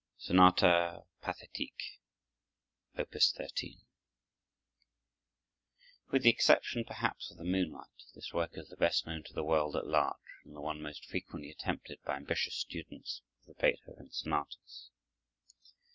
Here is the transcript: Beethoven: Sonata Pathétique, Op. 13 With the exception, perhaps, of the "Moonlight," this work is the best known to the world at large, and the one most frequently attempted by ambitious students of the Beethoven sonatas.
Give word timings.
Beethoven: 0.17 0.21
Sonata 0.33 1.03
Pathétique, 1.21 1.99
Op. 2.97 3.11
13 3.11 3.81
With 6.09 6.23
the 6.23 6.29
exception, 6.31 6.83
perhaps, 6.85 7.29
of 7.29 7.37
the 7.37 7.43
"Moonlight," 7.43 8.05
this 8.15 8.33
work 8.33 8.57
is 8.57 8.69
the 8.69 8.75
best 8.77 9.05
known 9.05 9.21
to 9.21 9.33
the 9.33 9.43
world 9.43 9.75
at 9.75 9.85
large, 9.85 10.17
and 10.43 10.55
the 10.55 10.59
one 10.59 10.81
most 10.81 11.05
frequently 11.05 11.51
attempted 11.51 12.01
by 12.01 12.15
ambitious 12.15 12.55
students 12.55 13.21
of 13.41 13.45
the 13.55 13.61
Beethoven 13.61 14.09
sonatas. 14.11 14.89